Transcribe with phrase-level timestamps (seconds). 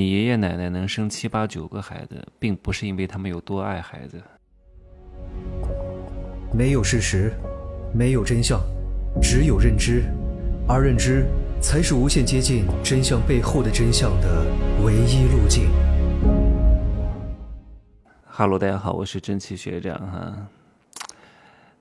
[0.00, 4.18] 你爷爷奶奶能生七八九个孩子，并不是因为他们有多爱孩子。
[6.54, 7.34] 没有事实，
[7.92, 8.58] 没有真相，
[9.20, 10.04] 只有认知，
[10.66, 11.26] 而认知
[11.60, 14.46] 才是无限接近真相背后的真相的
[14.82, 15.68] 唯一路径。
[18.24, 20.48] 哈喽，大家好，我是真奇学长哈。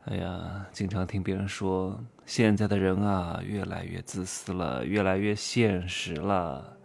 [0.08, 6.76] 哎呀，经常听别人说，现在的人啊，越来越自私了，越来越现实了，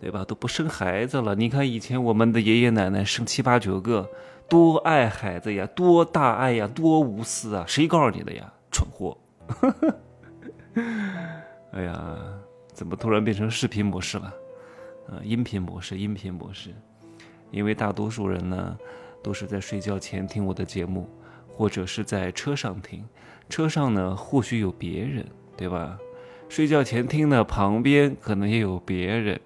[0.00, 0.24] 对吧？
[0.24, 1.34] 都不生孩子了。
[1.34, 4.08] 你看以前我们的爷爷奶奶生七八九个，
[4.48, 7.64] 多爱孩子呀，多大爱呀，多无私啊！
[7.66, 9.16] 谁告诉你的呀，蠢货！
[11.72, 12.18] 哎呀，
[12.72, 14.34] 怎么突然变成视频模式了？
[15.08, 16.74] 呃，音频模式，音频模式。
[17.50, 18.76] 因为大多数人呢，
[19.22, 21.08] 都是在睡觉前听我的节目。
[21.58, 23.02] 或者是在车上听，
[23.48, 25.24] 车上呢或许有别人，
[25.56, 25.98] 对吧？
[26.50, 29.40] 睡觉前听呢，旁边可能也有别人。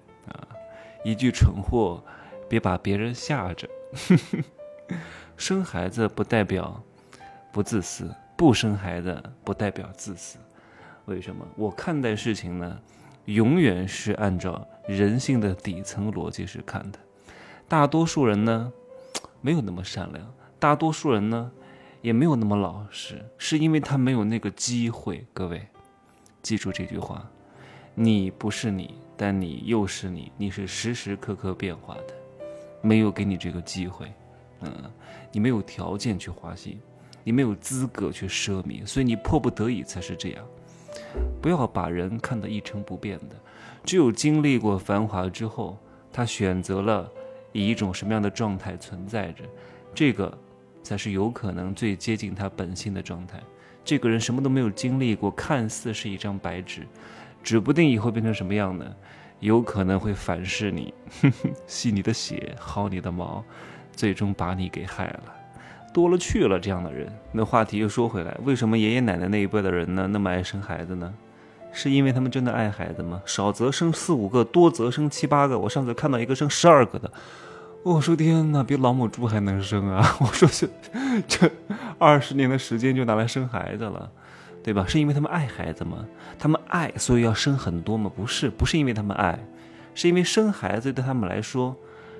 [1.03, 2.03] 一句蠢货，
[2.47, 3.67] 别把别人吓着。
[5.37, 6.81] 生孩子不代表
[7.51, 10.37] 不自私，不生孩子不代表自私。
[11.05, 11.45] 为什么？
[11.55, 12.79] 我看待事情呢，
[13.25, 16.99] 永远是按照人性的底层逻辑是看的。
[17.67, 18.71] 大多数人呢，
[19.41, 20.33] 没有那么善良。
[20.59, 21.51] 大多数人呢。
[22.01, 25.23] 也没有那么老实，是因为他没有那个机会。
[25.35, 25.67] 各位，
[26.41, 27.29] 记住这句话：
[27.93, 32.15] 你不是你，但你又是你，你是时时刻刻变化的，
[32.81, 34.11] 没有给你这个机会。
[34.61, 34.73] 嗯，
[35.31, 36.79] 你没有条件去花心，
[37.23, 40.43] 你没有资格去奢靡，所以你迫不得已才是这样。
[41.39, 43.35] 不要把人看得一成不变的，
[43.83, 45.77] 只有经历过繁华之后，
[46.11, 47.07] 他选择了
[47.51, 49.43] 以一种什么样的状态存在着，
[49.93, 50.35] 这个。
[50.83, 53.39] 才是有可能最接近他本性的状态。
[53.85, 56.87] 这个人什么都没有经历过，看似是一张白纸，
[57.43, 58.85] 指不定以后变成什么样呢？
[59.39, 60.93] 有可能会反噬你，
[61.65, 63.43] 吸你的血，薅你的毛，
[63.95, 65.23] 最终把你给害了。
[65.93, 67.11] 多了去了，这样的人。
[67.31, 71.13] 那话题又说回来，为什么爷爷奶奶那一辈的人呢，那么爱生孩子呢？
[71.73, 73.21] 是因为他们真的爱孩子吗？
[73.25, 75.57] 少则生四五个，多则生七八个。
[75.57, 77.11] 我上次看到一个生十二个的。
[77.83, 80.05] 我说天哪，比老母猪还能生啊！
[80.21, 80.69] 我说这
[81.27, 81.51] 这
[81.97, 84.11] 二十年的时间就拿来生孩子了，
[84.63, 84.85] 对吧？
[84.87, 86.05] 是因为他们爱孩子吗？
[86.37, 88.11] 他们爱，所以要生很多吗？
[88.15, 89.39] 不是，不是因为他们爱，
[89.95, 91.75] 是因为生孩子对他们来说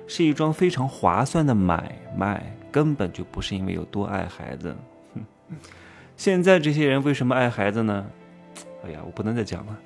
[0.06, 4.74] 是一桩非常划算的买卖，根本就不是因为有多爱孩子。
[6.16, 8.04] 现在这些人为什么爱孩子呢？
[8.84, 9.78] 哎呀，我不能再讲了。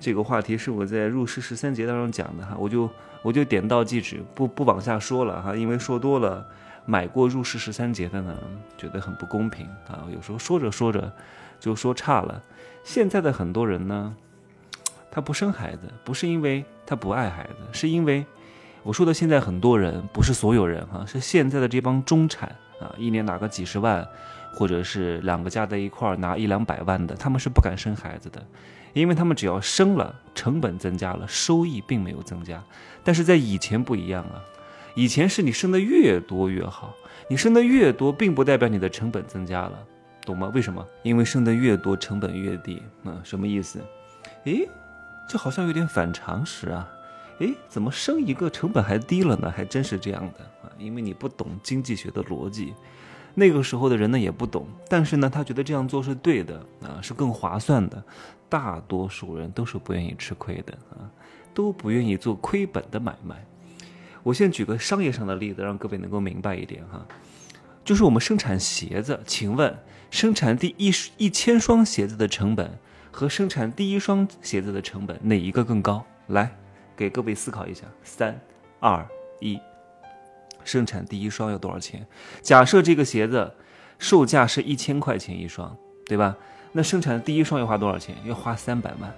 [0.00, 2.88] 这个话题是我在入世十三节当中讲的哈，我就
[3.22, 6.46] 我就点到即止，不不往下说了哈，因为说多了，
[6.88, 8.34] 买过入世十三节的呢，
[8.78, 10.08] 觉得很不公平啊。
[10.10, 11.12] 有时候说着说着
[11.60, 12.42] 就说差了。
[12.82, 14.16] 现在的很多人呢，
[15.10, 18.24] 他不生孩子，不是因为他不爱孩子，是因为
[18.82, 22.48] 我说的现在很多人不是所有人哈，是现在的这帮中产
[22.80, 24.08] 啊，一年拿个几十万，
[24.54, 28.42] 或者是两个加在一块儿拿一两百万的，他们是不敢生孩子的。
[28.94, 32.60] 因为他们只要生了，成本增加了，收益并没有增加。
[33.04, 34.40] 但是在以前不一样啊，
[34.98, 36.92] 以前是你生的越多越好，
[37.28, 39.78] 你生的越多，并不代表你的成本增加了，
[40.26, 40.50] 懂吗？
[40.52, 40.84] 为什么？
[41.04, 42.82] 因为生的越多，成本越低。
[43.04, 43.78] 嗯，什么意思？
[44.42, 44.68] 诶，
[45.28, 46.90] 这好像有点反常识啊。
[47.38, 49.48] 诶，怎么生一个成本还低了呢？
[49.48, 52.74] 还真是这样的啊，因为你不懂经济学的逻辑。
[53.36, 58.02] 那个时候的人呢也不懂，但是呢他觉得这样做是对的啊，是更划算的。
[58.48, 61.06] 大多数人都是不愿意吃亏的啊，
[61.54, 63.46] 都不愿意做亏本的买卖。
[64.28, 67.06] 我先举个商业上的例子，让各位能够明白一点哈。
[67.82, 69.74] 就是我们生产鞋子，请问
[70.10, 72.78] 生产第一一千双鞋子的成本
[73.10, 76.04] 和生产第一双鞋子的成本哪一个更高？
[76.26, 76.54] 来，
[76.94, 78.38] 给各位思考一下，三
[78.80, 79.06] 二
[79.40, 79.58] 一。
[80.62, 82.06] 生产第一双要多少钱？
[82.42, 83.54] 假设这个鞋子
[83.98, 85.74] 售价是一千块钱一双，
[86.04, 86.36] 对吧？
[86.72, 88.14] 那生产第一双要花多少钱？
[88.26, 89.10] 要花三百万。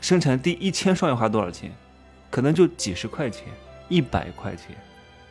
[0.00, 1.72] 生产第一千双要花多少钱？
[2.30, 3.48] 可能就几十块钱，
[3.88, 4.76] 一百块钱。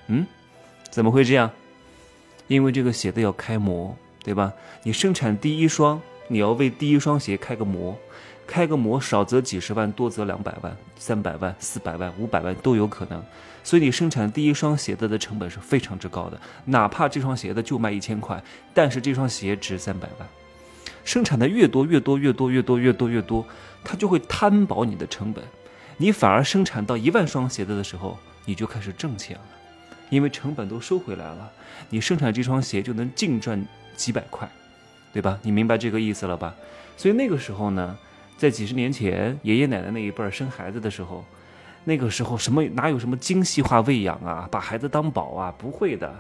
[0.08, 0.26] 嗯，
[0.90, 1.50] 怎么会这样？
[2.48, 4.54] 因为这个鞋子要开模，对吧？
[4.84, 7.98] 你生产第一双，你要为第一双鞋开个模。
[8.48, 13.24] 开个模少则几十万，多则两百万、三百万、四百万、五百万都有可能。
[13.64, 18.40] 所以你生产第一双鞋子的成本是非常之高的，哪怕这双鞋子就卖一千块，
[18.72, 20.30] 但是这双鞋值三百万。
[21.04, 23.44] 生产的越多越多越多越多越多越多，
[23.84, 25.44] 它就会摊薄你的成本，
[25.98, 29.44] 你反而生产到一万双鞋子的时候，你就开始挣钱了，
[30.10, 31.52] 因为成本都收回来了，
[31.90, 33.66] 你生产这双鞋就能净赚
[33.96, 34.50] 几百块，
[35.12, 35.38] 对吧？
[35.42, 36.56] 你明白这个意思了吧？
[36.96, 37.98] 所以那个时候呢。
[38.38, 41.24] 在几十年前，爷爷奶奶那一辈生孩子的时候，
[41.86, 46.14] 那个时候什么哪有什么精细化喂养啊，把孩子当宝啊，不会的。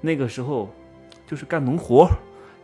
[0.00, 0.74] 那个时候
[1.26, 2.08] 就是干农活，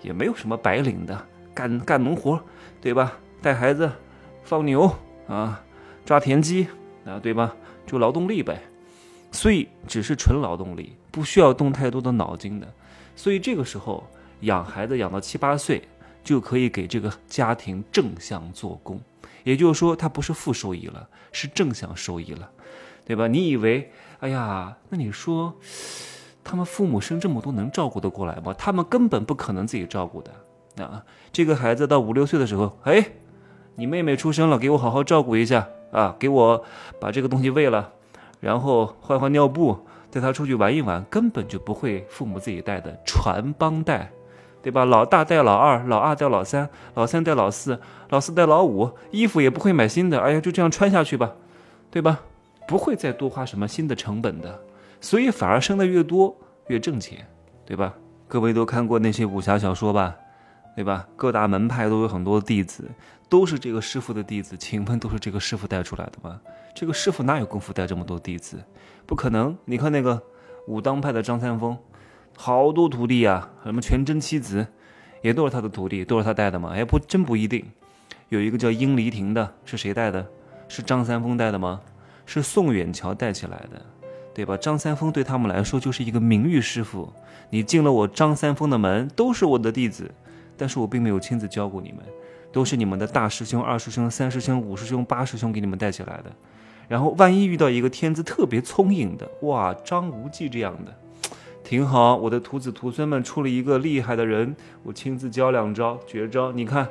[0.00, 2.43] 也没有什么白领的，干干农活，
[2.81, 3.19] 对吧？
[3.43, 3.93] 带孩子，
[4.43, 4.91] 放牛
[5.29, 5.62] 啊，
[6.06, 6.67] 抓田鸡
[7.05, 7.55] 啊，对吧？
[7.87, 8.62] 就劳动力呗。
[9.37, 12.67] 所以只是纯劳动力，不需要动太多的脑筋的。
[13.15, 14.03] 所以这个时候
[14.41, 15.87] 养孩子养到七八岁，
[16.25, 18.99] 就可以给这个家庭正向做工。
[19.44, 22.50] 也就是说，它不是负收益了，是正向收益了，
[23.05, 23.29] 对吧？
[23.29, 25.55] 你以为，哎呀，那你说，
[26.43, 28.55] 他们父母生这么多能照顾得过来吗？
[28.55, 31.05] 他们根本不可能自己照顾的啊！
[31.31, 33.06] 这个孩子到五六岁的时候，哎，
[33.75, 36.65] 你妹妹出生了，给我好好照顾一下啊，给我
[36.99, 37.93] 把这个东西喂了，
[38.46, 39.76] 然后换换尿布，
[40.08, 44.10] 带他出去玩一玩，根本就不会父母自己带的，传帮带。
[44.62, 44.84] 对吧？
[44.84, 51.32] 老大带老二，老二带老三，老三带老四，老四带老五，衣服也不会买新的，哎呀，就这样穿下去吧，
[51.88, 52.20] 对吧？
[52.66, 54.60] 不会再多花什么新的成本的，
[55.00, 57.26] 所以反而生的越多越挣钱，
[57.64, 57.94] 对吧？
[58.26, 60.16] 各位都看过那些武侠小说吧，
[60.75, 61.06] 对吧？
[61.14, 62.90] 各大门派都有很多弟子，
[63.28, 66.40] 都是这个师傅的弟子，请问都是这个师傅带出来的吗？
[66.75, 68.62] 这个师傅哪有功夫带这么多弟子？
[69.06, 69.56] 不可能！
[69.64, 70.23] 你看那个
[70.67, 71.76] 武当派的张三丰。
[72.37, 74.67] 好多徒弟啊，什么全真七子，
[75.23, 76.73] 也都是他的徒弟，都是他带的吗？
[76.75, 77.64] 哎，不，真不一定。
[78.28, 80.26] 有一个叫殷离亭的，是谁带的？
[80.69, 81.81] 是张三丰带的吗？
[82.26, 83.81] 是宋远桥带起来的，
[84.34, 84.56] 对吧？
[84.56, 87.11] 张三丰对他们来说就是一个名誉师傅。
[87.49, 90.12] 你进了我张三丰的门，都是我的弟子，
[90.56, 92.00] 但是我并没有亲自教过你们，
[92.56, 96.32] 都是你们的大师兄、二师兄、三师兄、五师兄、八师兄给你们带起来的。
[96.88, 100.94] 然后万一遇到一个天资特别聪颖的，哇，张无忌这样的。
[101.62, 106.88] 挺好，我的徒子徒孙们出了一个厉害的人，我亲自教两招绝招，你看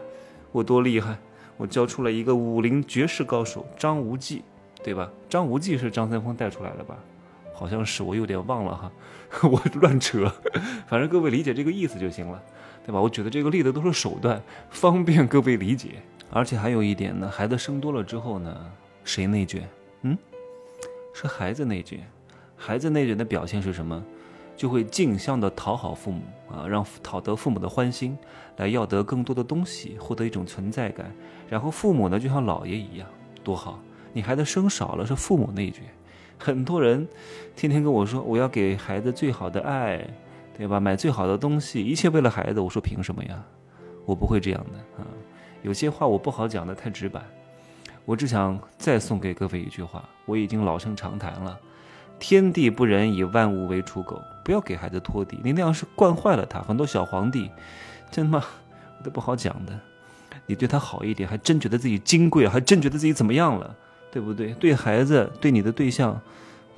[0.52, 1.18] 我多厉害，
[1.58, 4.44] 我教出了一个武林绝世高手张无忌，
[4.84, 5.10] 对吧？
[5.28, 6.96] 张无忌是张三丰带出来的吧？
[7.56, 8.92] 好像是，我有点忘了哈，
[9.50, 10.32] 我乱扯，
[10.88, 12.44] 反正各位理解这个意思就行了，
[12.86, 13.00] 对吧？
[13.00, 16.02] 我觉得这个立的都是手段，方便各位理解。
[16.30, 18.72] 而且还有一点呢，孩子生多了之后呢，
[19.04, 19.68] 谁内卷？
[20.02, 20.18] 嗯，
[21.14, 22.00] 是孩子内卷。
[22.58, 24.04] 孩子内卷的表现是什么？
[24.58, 28.18] 就会竞相的讨好父母啊，让讨得父母的欢心，
[28.58, 31.14] 来要得更多的东西，获得一种存在感。
[31.50, 33.08] 然后父母呢，就像老爷一样，
[33.44, 33.80] 多好！
[34.14, 35.84] 你孩子生少了，是父母内卷。
[36.40, 37.08] 很多人
[37.56, 40.06] 天天跟我说，我要给孩子最好的爱，
[40.58, 40.80] 对吧？
[40.80, 42.60] 买最好的东西，一切为了孩子。
[42.60, 43.44] 我说凭什么呀？
[44.06, 45.08] 我不会这样的啊。
[45.64, 47.22] 有些话我不好讲的太直白，
[48.06, 51.60] 我只想再送给各位一句话，我已经老生常谈了。
[52.20, 54.22] 天地不仁，以万物为刍狗。
[54.44, 56.62] 不要给孩子拖地，你那样是惯坏了他。
[56.62, 57.50] 很多小皇帝，
[58.12, 59.78] 真的我都不好讲的。
[60.46, 63.76] 你对他好一点，还真觉得自己金贵，还真觉得自己怎么样了，
[64.16, 64.54] 对不对？
[64.54, 66.18] 对孩子，对你的对象，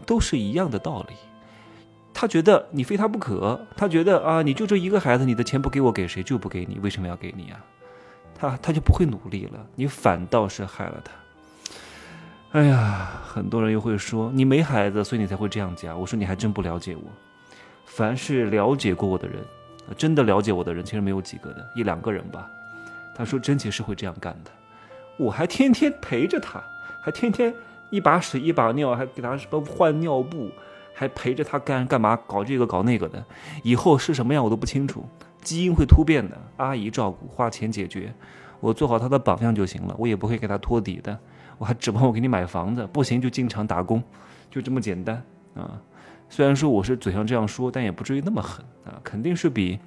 [0.08, 1.14] 都是一样的道理。
[2.12, 6.80] 他觉得你非他不可，他觉得啊，你就这一个孩子，你的钱不给我，给谁就不给你？
[6.80, 7.64] 为什么要给你啊？
[8.34, 11.12] 他他就不会努力了，你反倒是害了他。
[12.60, 16.00] 哎呀，很多人又会说你没孩子，所以你才会这样讲。
[16.00, 17.04] 我说你还真不了解我。
[17.86, 19.46] 凡是了解过我的人，
[19.96, 22.50] 真的了解我的人，其实没有几个的，一两个人吧。
[23.16, 24.50] 他说真情是会这样干的，
[25.18, 26.64] 我还天天陪着他，
[27.08, 27.56] 还天天
[27.90, 30.52] 一把屎一把尿，还给他什么换尿布，
[30.94, 33.24] 还陪着他干干嘛搞这个搞那个的。
[33.64, 35.06] 以后是什么样我都不清楚，
[35.42, 36.38] 基因会突变的。
[36.58, 38.14] 阿姨照顾，花钱解决，
[38.60, 41.18] 我做好他的榜样就行了，我也不会给他托底的。
[41.58, 44.04] 我还指望我给你买房子，不行就进厂打工，
[44.52, 45.24] 就这么简单
[45.56, 45.82] 啊！
[46.28, 49.80] 虽然说我是嘴上这样说，但也不至于那么狠啊，肯定是比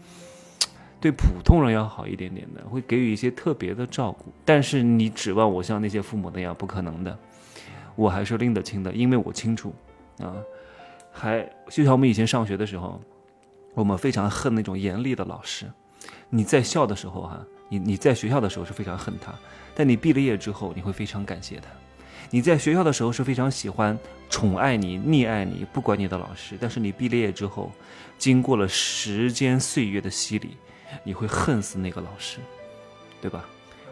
[1.01, 4.27] 对普通人要好一点点的，会给予一些特别的照顾。
[4.45, 7.19] 但是你指望我像那些父母那样，不可能的。
[7.97, 9.75] 我还是拎得清的，因为我清楚
[10.19, 10.37] 啊。
[11.13, 13.01] 还就像我们以前上学的时候，
[13.75, 15.67] 我们非常恨那种严厉的老师。
[16.29, 19.35] 你在校的时候哈，你你在学校的时候是非常恨他。
[19.75, 21.69] 但你毕了业之后，你会非常感谢他。
[22.31, 26.57] 你在学校的时候是非常喜欢、宠爱你、溺爱你、不管你的老师。
[26.61, 27.73] 但是你毕了业之后，
[28.17, 30.57] 经过了时间岁月的洗礼，
[31.03, 32.39] 你会恨死那个老师，
[33.21, 33.45] 对吧？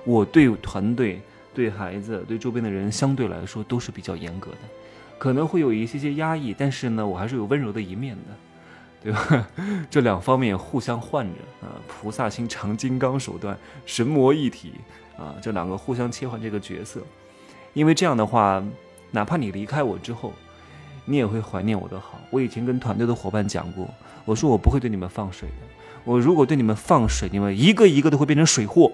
[0.04, 1.20] 我对团队、
[1.54, 4.58] 对孩子、对周边的人相对来说都是比较严格的，
[5.18, 8.34] 可能会有一些些压抑，但是呢，我还是有温柔的一面的，
[9.02, 9.48] 对吧？
[9.90, 14.74] 这两方面互相换着啊，菩萨心肠、金刚手段、神魔一体。
[15.18, 17.00] 啊，这两个互相切换这个角色，
[17.72, 18.64] 因为这样的话，
[19.10, 20.32] 哪怕你离开我之后，
[21.04, 22.20] 你也会怀念我的好。
[22.30, 23.92] 我以前跟团队的伙伴讲过，
[24.24, 25.66] 我说我不会对你们放水的。
[26.04, 28.90] 我如果对你们放水，你们一个一个都会变成水货。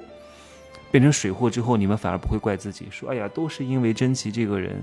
[0.90, 4.80] 变成水货之后，你们反而不会怪自己，说哎呀，都是因为珍奇这个人，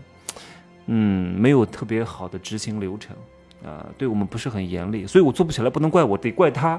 [0.88, 3.16] 嗯，没有特别好的执行流程，
[3.64, 6.78] 啊，对我们不是很严厉，所以我做不起来，不能怪我，得怪他。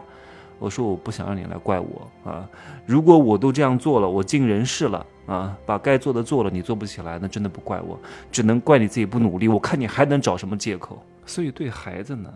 [0.58, 2.46] 我说我不想让你来怪我啊，
[2.84, 7.98] 如果我都这样做了，我尽人事了啊，把该做的做了，你做不起来，那真的不怪我，
[8.30, 9.48] 只能怪你自己不努力。
[9.48, 11.02] 我看你还能找什么借口？
[11.24, 12.30] 所以对孩子呢，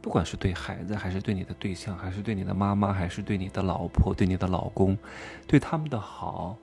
[0.00, 4.96] 不管是对孩子，还是对你的对象，还是对你的妈妈，还是对你的老婆，对你的老公，
[5.46, 6.56] 对他们的好，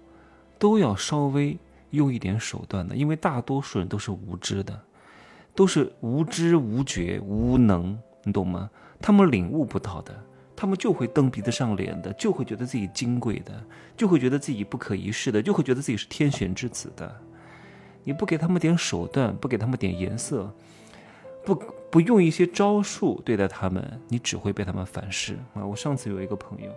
[0.57, 1.57] 都要稍微
[1.91, 4.79] 用一点手段的，因为大多数人都是无知的，
[5.53, 8.69] 都是无知无觉无能，你懂吗？
[8.99, 10.23] 他们领悟不到的。
[10.59, 13.63] 他们就会蹬鼻子上脸的，就会觉得自己金贵的，
[13.95, 17.15] 就会觉得自己不可一世的，就会觉得自己是天选之子的。
[18.03, 20.51] 你不给他们点手段，不给他们点颜色，
[21.45, 21.53] 不
[21.89, 25.65] 不用一些招数对待他们，你只会被他们反噬啊！
[25.65, 26.71] 我上次有一个朋友，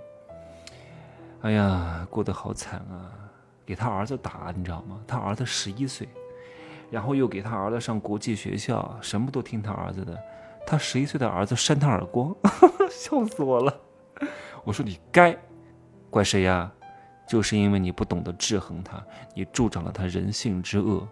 [1.42, 3.10] 哎呀，过得好惨啊，
[3.66, 5.00] 给他儿子打，你知道吗？
[5.06, 6.08] 他儿子十一岁，
[6.90, 10.16] 然后又给他儿子上国际学校，什么都听他儿子的。
[10.66, 12.34] 他十一岁的儿子扇他耳光，
[12.90, 13.80] 笑死我了。
[14.62, 15.36] 我说你该
[16.08, 16.70] 怪谁呀？
[17.26, 19.02] 就是因为你不懂得制衡他，
[19.34, 21.06] 你助长了他人性之恶。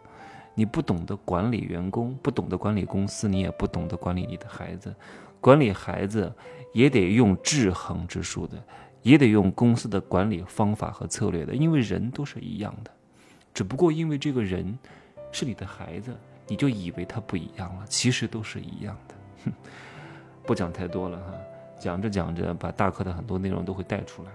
[0.58, 4.92] 你不懂得管理员工，不懂得管理公司，你也不懂得管理你的孩子。
[5.40, 6.34] 管理孩子
[6.72, 8.60] 也得用制衡之术的，
[9.02, 11.54] 也得用公司的管理方法和策略的。
[11.54, 12.90] 因为人都是一样的，
[13.54, 14.76] 只不过因为这个人
[15.30, 16.12] 是你的孩子，
[16.48, 19.14] 你就以为他不一样了，其实都是一样的。
[19.44, 19.52] 哼，
[20.44, 21.34] 不讲太多了哈，
[21.78, 24.30] 讲着讲着，把大课的很多内容都会带出来。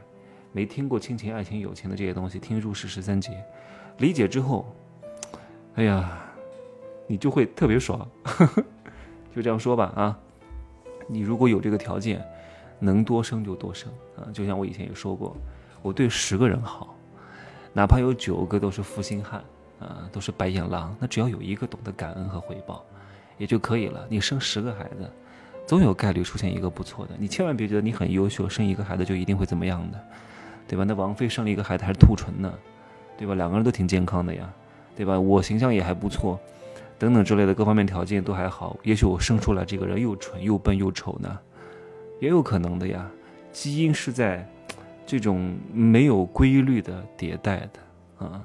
[0.54, 3.44] 没听过亲情、爱情、友情的这些东西，听入世十三节，
[3.98, 4.74] 理解之后，
[5.76, 6.22] 哎呀，
[7.08, 8.08] 你就会特别爽。
[9.36, 10.20] 就这样说吧啊，
[11.08, 12.24] 你如果有这个条件，
[12.80, 14.30] 能多生就多生啊。
[14.32, 15.36] 就像我以前也说过，
[15.82, 16.96] 我对十个人好，
[17.74, 19.44] 哪怕有九个都是负心汉
[19.80, 22.86] 啊，都是白眼狼，那只要有一个懂得感恩和回报。
[23.40, 24.06] 也就可以了。
[24.08, 25.12] 你生十个孩子，
[25.66, 27.16] 总有概率出现一个不错的。
[27.18, 30.00] 你千万别觉得你很优秀，生一个孩子就一定会怎么样的，
[30.68, 30.86] 对吧？
[30.88, 32.54] 那王菲生了一个孩子还是兔唇呢，
[33.18, 33.34] 对吧？
[33.34, 34.54] 两个人都挺健康的呀，
[34.96, 35.20] 对吧？
[35.20, 36.40] 我形象也还不错，
[37.00, 38.78] 等等之类的各方面条件都还好。
[38.84, 41.40] 也许我生出来这个人又蠢又笨又丑呢，
[42.20, 43.10] 也有可能的呀。
[43.52, 44.48] 基因是在
[45.06, 48.44] 这种没有规律的迭代的啊。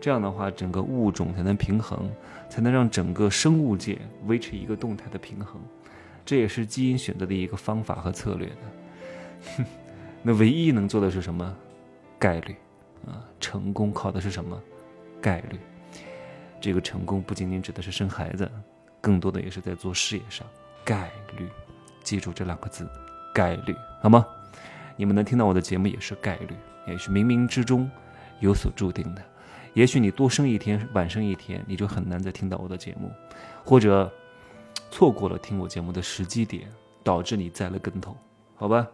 [0.00, 2.10] 这样的话，整个物种才能平衡，
[2.48, 5.60] 才能让整个生物界维持一个动态的平衡。
[6.24, 9.64] 这也是基因选择的一个方法和策略的。
[10.22, 11.54] 那唯一能做的是什么？
[12.18, 12.54] 概率
[13.06, 13.24] 啊！
[13.40, 14.60] 成功靠的是什么？
[15.20, 15.58] 概率。
[16.60, 18.50] 这个成功不仅仅指的是生孩子，
[19.00, 20.46] 更多的也是在做事业上。
[20.84, 21.48] 概率，
[22.02, 22.88] 记住这两个字，
[23.34, 24.26] 概率，好吗？
[24.96, 26.54] 你们能听到我的节目也是概率，
[26.86, 27.90] 也是冥冥之中
[28.40, 29.22] 有所注定的。
[29.72, 33.10] 也许你多生一天，晚生一天，你就很难再听到我的节目，
[33.64, 34.12] 或者
[34.90, 36.68] 错过了听我节目的时机点，
[37.02, 38.16] 导致你栽了跟头，
[38.56, 38.86] 好吧？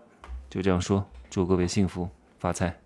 [0.50, 2.08] 就这样说，祝各位幸福
[2.38, 2.85] 发财。